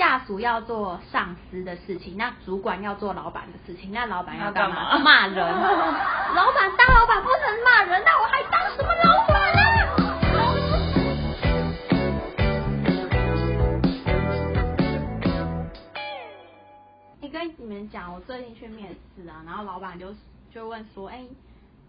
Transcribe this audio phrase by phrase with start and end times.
[0.00, 5.36] 下属要做上司的事情，那主管要做老板的事情，那老板要要干干嘛骂人。
[6.34, 9.58] 老板当老板不能骂人，那我还当什么老板啊？
[17.20, 20.14] 你跟你们讲，我最近去面试啊，然后老板就
[20.50, 21.22] 就问说，哎、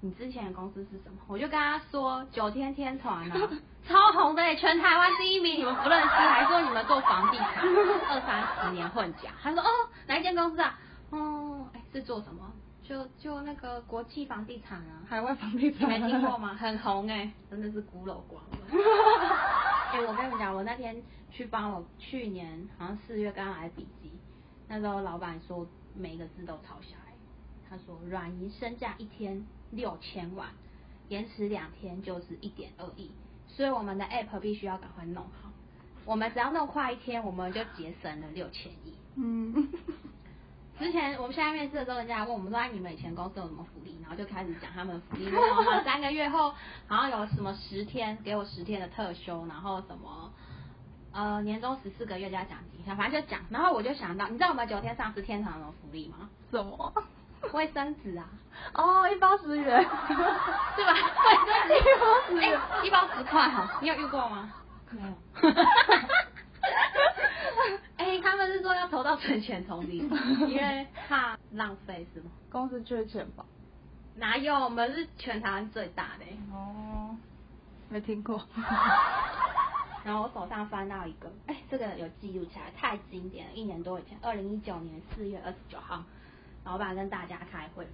[0.02, 1.18] 你之前的公司是什么？
[1.28, 3.50] 我就跟他说九天天团啊，
[3.88, 7.64] 超红的、全台湾第一名，你们不认识，还说你们做房地产，
[8.10, 9.30] 二三十年混甲。
[9.42, 9.68] 他说哦，
[10.08, 10.78] 哪一间公司啊？
[11.12, 12.52] 哦，哎、是做什么？
[12.84, 16.36] 就就那个国际房地产啊，海外房地你产没听过？
[16.38, 16.56] 吗？
[16.60, 18.84] 很红哎、真的是孤陋寡闻。
[19.92, 24.12] 哎、我跟你们讲，我那天去帮我去年好像四月刚来笔记，
[24.68, 25.66] 那时候老板说
[25.96, 27.11] 每一个字都抄下来。
[27.72, 30.50] 他说软银身价一天六千万，
[31.08, 33.10] 延迟两天就是一点二亿，
[33.48, 35.50] 所以我们的 app 必须要赶快弄好。
[36.04, 38.94] 我们只要弄快一天，我们就节省了六千亿。
[39.16, 39.70] 嗯，
[40.78, 43.98] 之前我们现在面试的时候，人家还问我们说，哎，你们以前公司有什么福利？
[44.02, 46.52] 然后就开始讲他们的福利，然后三个月后
[46.88, 50.34] 好像有什么十天，给我十天的特休，然后什么
[51.14, 53.40] 呃年终十四个月加奖金，反正就讲。
[53.50, 56.30] 然后我就想到，你知道我们九天上十天堂有什么福利吗？
[56.50, 56.94] 什么？
[57.54, 58.26] 卫生纸啊，
[58.74, 59.84] 哦，一包十元，
[60.76, 60.94] 对吧？
[61.70, 64.54] 卫生纸，哎、一包十块哈，你有遇过吗？
[64.92, 65.08] 没有。
[67.98, 69.98] 哎、他们是说要投到存钱桶里，
[70.48, 72.32] 因为怕浪费是吗？
[72.52, 73.46] 公司缺钱吧？
[74.16, 74.56] 哪有？
[74.56, 76.38] 我们是全台湾最大的、欸。
[76.52, 77.16] 哦，
[77.90, 78.42] 没听过。
[80.04, 83.54] 然后我手上翻到一个，哎，这个有记录起来，太经典了。
[83.54, 86.04] 一年多以前，二零一九年四月二十九号，
[86.64, 87.88] 老板跟大家开会。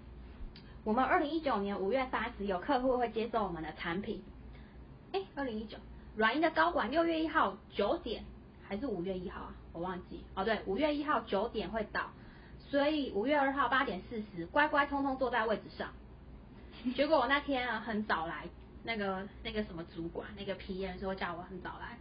[0.84, 4.24] 我们二零一九年五月三十有客户会接受我们的产品。
[5.12, 5.78] 哎，二零一九，
[6.16, 8.24] 软银的高管六月一号九点
[8.68, 9.56] 还是五月一号啊？
[9.74, 10.24] 我忘记。
[10.36, 12.12] 哦，对，五月一号九点会到，
[12.70, 15.90] 所以五月二号八点四十，乖乖通通坐在位置上。
[16.96, 18.46] 结果我那天啊很早来，
[18.84, 21.98] 那个那个什么主管那个 PM 说叫我很早来，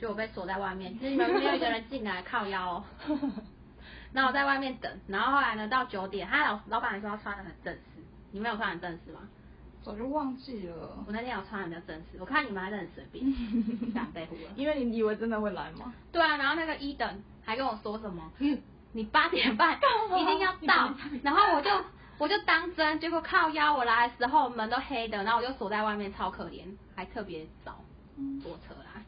[0.00, 2.84] 就我被锁在外面，就是你们没有一个人进来靠腰、哦。
[4.16, 7.80] 然后我在外面等，然后后来呢到九点，他老老板还说要穿的很正式，
[8.30, 9.20] 你们有穿很正式吗？
[9.82, 13.22] 早就忘记了我，那天有穿的比较正式，我看你们还是很随便，
[13.92, 14.50] 敢被唬了。
[14.56, 15.92] 因为你以为真的会来吗？
[16.10, 18.58] 对啊，然后那个一等还跟我说什么，嗯，
[18.92, 21.70] 你八点半一定要到，然后我就
[22.16, 27.84] 我就当真，结果靠腰我来的时候门都黑的，然后我就锁在外面，超可怜，还特别早
[28.42, 29.02] 坐车来。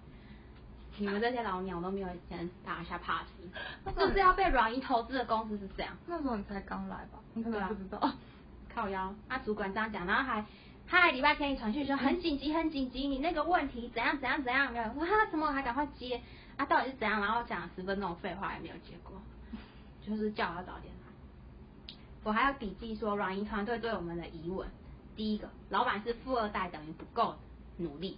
[0.99, 3.27] 你们这些老鸟都没有先打一下 pass，
[3.97, 7.19] 就是要被软银投资的公司是这样，那时候你才刚来吧？
[7.35, 8.13] 你可能不知道。
[8.75, 9.15] 靠腰。
[9.29, 10.45] 啊，主管这样讲，然后还
[10.87, 16.21] 他还礼拜天一传讯说很紧急很紧急，你那个问题怎样怎样怎样，没有说哈什么还赶快接
[16.57, 17.21] 啊，到底是怎样？
[17.21, 19.21] 然后讲了十分钟废话也没有结果，
[20.03, 21.95] 就是叫他早点来。
[22.25, 24.69] 我还要笔记说软银团队对我们的疑问：
[25.17, 27.37] 第一个，老板是富二代等于不够
[27.79, 28.17] 努力；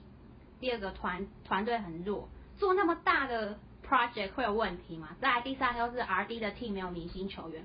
[0.59, 2.29] 第二个，团团队很弱，
[2.61, 5.09] 做那么大的 project 会有问题吗？
[5.21, 7.65] 再来第三个就是 R D 的 team 没有明星球员。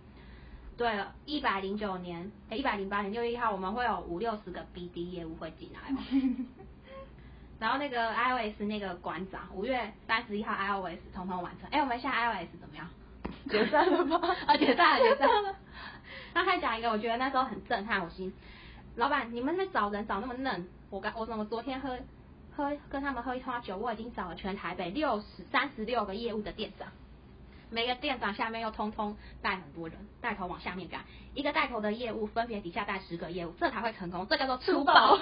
[0.78, 6.00] 对了，一百零九年，哎，一百零八年六月一号，我们会有五六十个 BD 业务会进来哦。
[7.59, 11.69] 然后那个 iOS 那个馆长，五月三十一号 iOS 统统完成。
[11.69, 12.88] 哎，我们现在 iOS 怎么样？
[13.50, 14.19] 解散了吗？
[14.47, 15.55] 啊， 解散了，解散了。
[16.34, 18.34] 那还讲一个，我觉得那时候很震撼我心。
[18.95, 21.97] 老板，你们在找人找那么嫩，我刚我怎么昨天喝
[22.55, 26.88] 喝跟他们喝一通酒，我已经找了全台北六十三十六个业务的店长，
[27.69, 31.01] 每个店长下面又通通带很多人，带头往下面赶，
[31.33, 35.17] 一个带头的业务分别底下带十个业务，这才会成功，这叫做粗暴。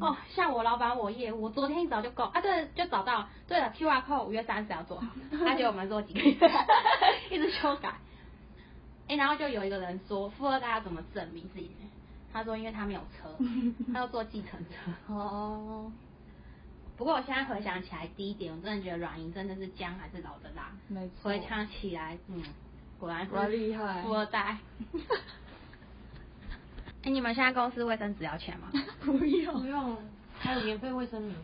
[0.00, 5.06] 哦，像我老板我业务，我昨天一早就够啊，对，就找到，对了，QR code 五月三十要做好，
[5.44, 6.50] 他给我们做几个月，
[7.30, 7.94] 一直修改。
[9.08, 11.88] 哎、然后就有一个人说，富二代要怎么证明自己呢？
[12.32, 13.34] 他说，因为他没有车，
[13.92, 14.92] 他要坐计程车。
[15.12, 15.90] 哦，
[16.96, 20.70] 不过我现在回想起来，第一点，我真的觉得软银真的是姜还是老的辣。
[20.88, 21.30] 没错。
[21.30, 22.42] 回想起来，嗯，
[22.98, 24.58] 果然是厉害富二代。
[27.04, 28.70] 哎、你们现在公司卫生纸要钱吗？
[29.00, 29.60] 不用。
[29.60, 29.96] 不用，
[30.40, 31.36] 还有免费卫生棉。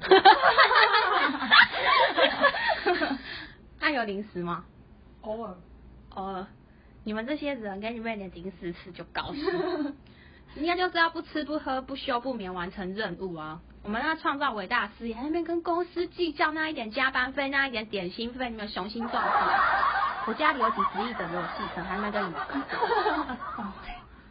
[3.79, 4.65] 那有零食吗？
[5.23, 5.55] 偶尔。
[6.11, 6.47] 偶尔，
[7.05, 9.45] 你们这些人给你们一点零食吃就高兴。
[10.57, 13.61] 应该就是要不吃不喝不休不眠完成任务啊！
[13.83, 19.31] 我们要创造伟大事业，还在那边跟公司计较那一点加班费、那一点点心费，你们雄心壮志。
[20.27, 22.41] 我家里有几十亿等着我继承，还没跟你们
[23.57, 23.73] 搞。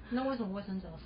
[0.09, 1.03] 那为什么卫生纸要死？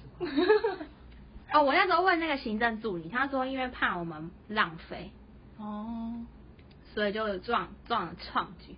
[1.53, 5.11] 哦，我那时候问那个行政助理，他说因为怕我们浪费，
[5.57, 6.13] 哦，
[6.93, 8.75] 所以就撞撞了创举。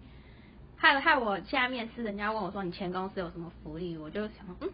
[0.78, 4.70] 害害我现在面试，人家问我说你前公司有什么福利，我就想嗯，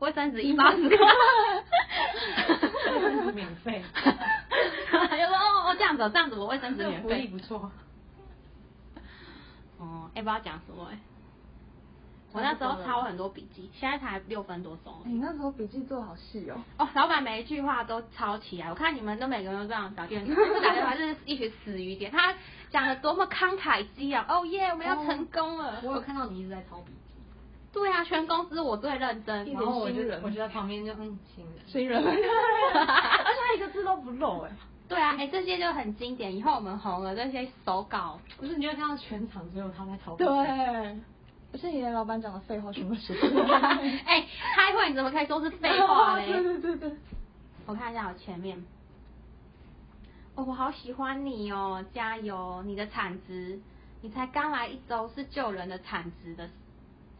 [0.00, 0.98] 卫生纸一包十块，
[3.34, 7.26] 免费， 就说哦哦这样子哦这样子，我卫生纸免费。
[7.28, 7.70] 不错。
[9.78, 10.98] 哦，哎、不知道讲什么哎、
[12.32, 14.94] 我那时候抄很多笔记，现在才六分多钟。
[15.04, 16.56] 你那时候笔记做好细哦。
[16.78, 22.10] 哦，老板每一句话都抄起来，我看你们都每个人都这样打电话，不打电话就是一群死鱼点。
[22.10, 22.34] 他
[22.70, 25.80] 讲的多么慷慨激昂，哦耶，我们要成功了。
[25.84, 27.07] 我有看到你一直在抄笔记，
[27.72, 29.44] 对啊，全公司我最认真。
[29.52, 34.50] 然后我就我就在旁边就嗯新人，新人， 而且他一个字都不漏哎。
[34.88, 36.34] 对啊，哎、这些就很经典。
[36.34, 40.34] 以后我们红了，这些手稿，不是你就会看到全场只有他在抄笔对，
[40.94, 41.00] 记。
[41.52, 43.58] 而且你的老板讲的废话全部写出来。
[44.06, 46.26] 哎、开会你怎么可以说是废话嘞？
[46.32, 46.92] 对对对对。
[47.66, 48.64] 我看一下我前面，
[50.34, 52.62] 哦，我好喜欢你哦，加油！
[52.64, 53.60] 你的产值，
[54.00, 56.48] 你才刚来一周，是救人的产值的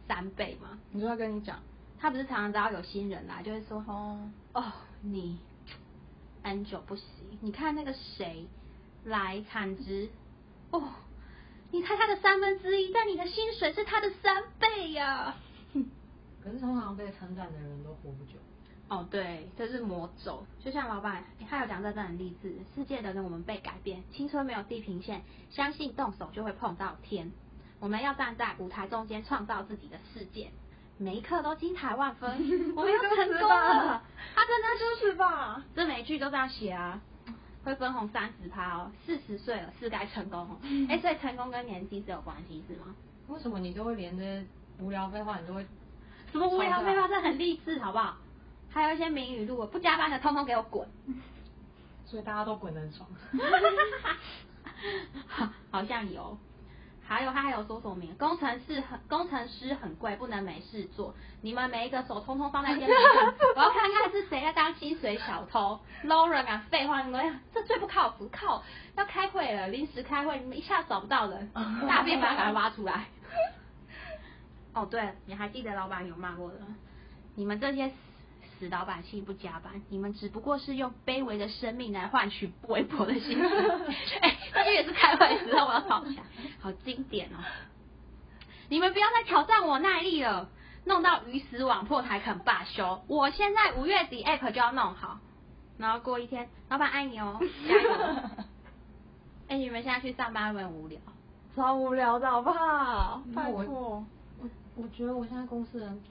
[0.09, 0.79] 三倍吗？
[0.91, 1.59] 你说他跟你讲
[1.99, 4.63] 他不是常常只要有新人来，就会说，哦，哦，
[5.01, 5.37] 你
[6.43, 7.05] Angel 不行，
[7.41, 8.47] 你看那个谁
[9.05, 10.09] 来产值，
[10.71, 10.81] 哦，
[11.69, 15.35] 你才他的三分之一，但你的薪水是他的三倍呀、
[16.43, 18.39] 可是通常被称赞的人都活不久。
[18.87, 20.43] 哦，对，这是魔咒。
[20.59, 22.55] 就像老板他有讲，这真的很励志。
[22.73, 25.21] 世界的人我们被改变，青春没有地平线，
[25.51, 27.31] 相信动手就会碰到天。
[27.79, 30.51] 我们要站在舞台中间，创造自己的世界，
[30.97, 32.29] 每一刻都精彩万分。
[32.75, 34.03] 我们要成功了，
[34.35, 35.63] 他真的就是吧？
[35.75, 36.99] 这每一句都这样写啊，
[37.63, 38.91] 会分红三十趴哦。
[39.05, 40.57] 四十岁了，是该成功哦。
[40.89, 42.93] 哎、所以成功跟年纪是有关系是吗？
[43.29, 44.45] 为什么你都会连这些
[44.79, 45.65] 无聊废话，你都会
[46.31, 48.17] 什么无聊废话，这很励志，好不好？
[48.69, 50.87] 还有一些名语录，不加班的通通给我滚。
[52.05, 53.07] 所以大家都滚得很爽。
[55.27, 56.37] 好好像有。
[57.09, 58.15] 还有他还有说什么名？
[58.19, 61.15] 工程师很工程师很贵，不能没事做。
[61.41, 65.79] 你们每一个手通通放在肩膀上， 我要看看是谁在当薪水小偷。
[66.05, 68.63] Lauren 啊，废话，你们这最不靠谱，靠
[68.95, 71.49] 要开会了，临时开会，你们一下找不到人，
[71.87, 73.07] 大便把它赶快挖出来。
[74.75, 76.59] 哦，对了，你还记得老板有骂过的？
[77.35, 77.91] 你们这些
[78.59, 83.49] 死老百姓不加班，你们只不过是用卑微的生命来换取微薄的薪水。
[84.21, 86.23] 哎、这句也是开会时候我要吵起来，
[86.59, 87.37] 好经典哦！
[88.69, 90.49] 你们不要再挑战我耐力了，
[90.85, 93.01] 弄到鱼死网破才肯罢休。
[93.07, 95.19] 我现在五月底 app 就要弄好，
[95.77, 97.91] 然后过一天，老板爱你哦，加油！
[99.47, 100.99] 哎、你们现在去上班会不会很无聊？
[101.55, 103.23] 超无聊的好不好？
[103.35, 104.05] 拜托。
[104.39, 106.01] 我我觉得我现在公司人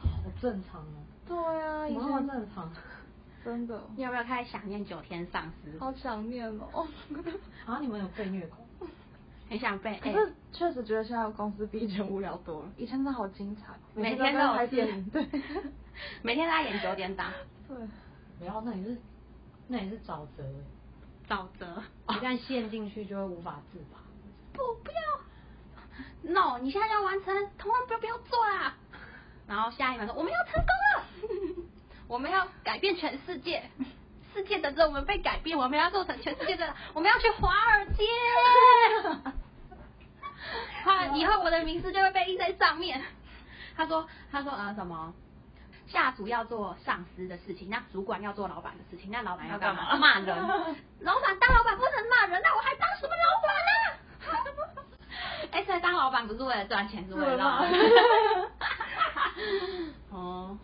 [0.00, 0.08] 好
[0.40, 2.72] 正常哦，对啊，以怎么那么前正常？
[3.44, 5.76] 真的你有没有开始想念九天上司？
[5.80, 6.86] 好想念哦。
[7.66, 8.58] 啊，你们有被虐过？
[9.48, 15.26] 很想被可是确实觉得现在公司比以前无聊多了，以前真的好精彩，每天都拍电影，对。
[16.22, 17.32] 每天都在演九点档，
[17.66, 17.76] 对，
[18.38, 18.96] 不要，那你是
[19.66, 20.54] 那你是沼泽欸，
[21.28, 21.82] 沼泽。
[22.10, 23.98] 一旦陷进去就会无法自拔。
[24.52, 26.58] 不不要，no！
[26.60, 28.76] 你现在要完成，通通不要不要做啦。
[29.48, 30.68] 然后下一秒说我们要成功
[31.56, 31.64] 了，
[32.06, 33.68] 我们要改变全世界，
[34.32, 38.04] 世界等着我们被改变，我们要做成全世界的，我们要去华尔街。
[40.88, 43.02] 他 以后我的名字就会被印在上面。
[43.76, 45.12] 他说他说呃什么？
[45.86, 49.96] 下属要做上司的事情，那主管要做老板的事情，那老板要干嘛？
[49.96, 50.36] 骂人。
[51.00, 53.72] 老板当老板不能骂人，那我还当什么老板呢、
[55.50, 57.64] 哎、所以当老板不是为了赚钱，是为了。
[60.10, 60.58] 哦，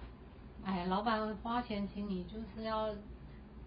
[0.66, 2.88] 哎，老板花钱请你就是要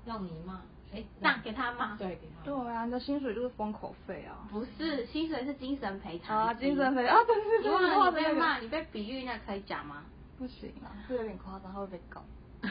[0.05, 0.61] 让你骂，
[0.93, 1.95] 哎，让给他吗。
[1.99, 4.47] 对，给他对啊，你的薪水就是封口费啊。
[4.49, 6.37] 不是，薪水是精神赔偿。
[6.37, 10.03] 啊，精神赔啊，对对对，你忘了你的那个被骂，你被比喻，那可以讲吗？
[10.37, 12.23] 不行啊，这有点夸张，他会被告。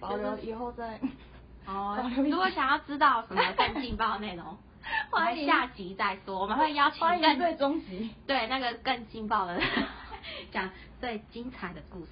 [0.00, 0.98] 保留以后再。
[1.66, 4.44] 哦如果想要知道什么更劲爆的内容，
[5.10, 6.38] 我欢迎们下集再说。
[6.38, 7.00] 我们会邀请
[7.38, 8.10] 更终极。
[8.26, 9.58] 对那个更劲爆的
[10.52, 10.68] 讲
[11.00, 12.10] 最精彩的故事。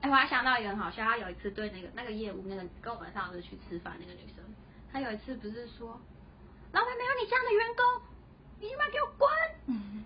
[0.00, 4.44] 哎、我还想到一个很好笑，他有一次对那个那个业务那个跟我们上次去吃饭那个女生，
[4.92, 6.00] 她有一次不是说，
[6.72, 7.84] 老板没有你这样的员工，
[8.60, 9.28] 你他妈给我滚！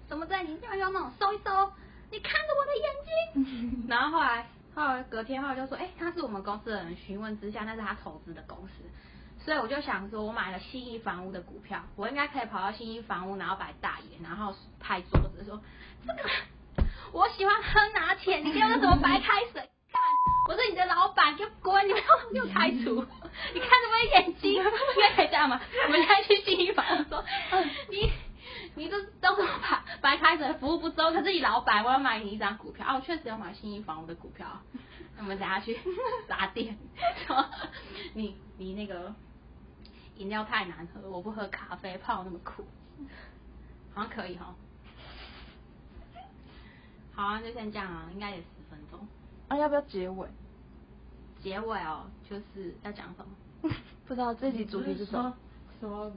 [0.08, 1.72] 什么在你要要那种收一搜，
[2.10, 3.86] 你看着我的眼睛。
[3.88, 8.84] 然后后来后来隔天后来就说，哎、他是我们公司的人，询问之下那是他投资的公司。
[9.44, 15.60] 所以我就想说，我买了信义房屋的股票，我应该可以跑到信义房屋，然后摆大爷，然后拍桌子说
[16.06, 16.30] ：“这个
[17.12, 19.68] 我喜欢喝拿铁，你给我什么白开水？
[20.46, 21.88] 看，我是你的老板，给我滚！
[21.88, 23.06] 你不要给我开除。
[23.54, 24.54] ”你看什么眼睛？
[24.54, 24.64] 应
[25.00, 25.60] 该可以这样吗？
[25.86, 27.24] 我们现在去信义房说，
[27.90, 28.12] 你
[28.74, 34.46] 你这到时候白白开水服务不周，可是你老板，我要买你一张股票啊，我确实要买新一房我的股票，
[35.18, 35.78] 我们等下去
[36.28, 36.78] 砸店，
[37.26, 37.44] 说
[38.14, 39.14] 你你那个
[40.16, 42.66] 饮料太难喝，我不喝咖啡，泡那么苦，
[43.94, 44.54] 好像可以哈。
[47.14, 49.06] 好啊，就先这样啊，应该也十分钟。
[49.52, 50.26] 啊，要不要结尾？
[51.42, 53.70] 结尾哦，就是要讲什么？
[54.08, 55.34] 不知道这集主题是什么？
[55.78, 56.10] 什么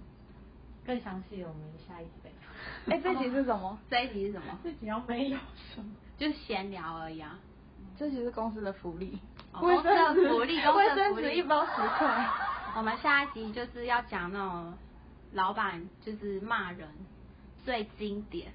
[0.86, 2.40] 更详细的，我们下一集再讲。
[2.96, 3.78] 哎，这集是什么？
[3.92, 4.58] 这一集是什么？
[4.64, 5.38] 这集要没有
[5.74, 7.38] 什么，就是闲聊而已啊。
[7.98, 9.20] 这集是公司的福利，
[9.52, 12.30] 哦生纸公司的福利公司卫的福利生纸一包十块。
[12.78, 14.74] 我们下一集就是要讲那种
[15.34, 16.88] 老板就是骂人
[17.66, 18.54] 最经典，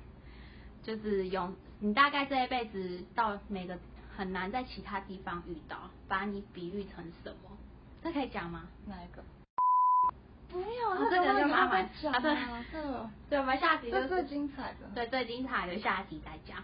[0.83, 3.79] 就是用你大概这一辈子到每个
[4.21, 7.57] 很难在其他地方遇到，把你比喻成什么？
[8.05, 8.65] 这可以讲吗？
[8.87, 9.23] 哪一个？
[10.53, 12.37] 不要，哦这个就麻烦讲啊对
[13.31, 14.87] 对，我们下集就是最精彩的。
[14.95, 16.63] 对最精彩的下集再讲。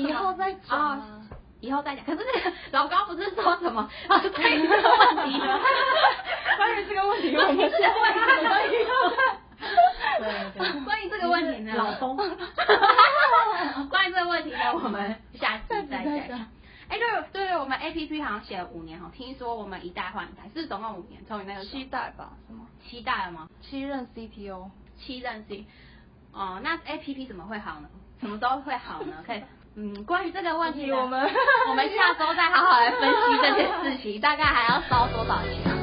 [0.00, 1.24] 以后再讲
[1.60, 2.04] 以后再讲。
[2.04, 4.18] 可是那个老高不是说什么啊？
[4.34, 5.60] 关于这个问题呢？
[6.58, 8.12] 关于这个问题，我们这个问
[8.70, 8.90] 题呢？
[10.18, 10.24] 对
[10.58, 11.74] 对 关于这个问题呢？
[11.76, 16.38] 老公关于这个问题呢，我们下次再下次再讲讲。
[16.88, 21.20] 哎，对对对，我们 A P P 好像写了五年哦，听说我们一代换一代，是总共五年？
[21.26, 22.30] 从你那个时候期待吧？
[22.46, 22.64] 什么？
[22.88, 23.48] 七代了吗？
[23.60, 24.70] 七任 CTO。
[24.98, 25.66] 七任 C，
[26.32, 27.88] 哦，那 A P P 怎么会好呢？
[28.20, 29.16] 什么时候会好呢？
[29.26, 29.42] 可以，
[29.74, 31.20] 嗯，关于这个问题， 我们
[31.68, 35.81] 我们下周再好好来分析这件事情，大概还要烧多少钱？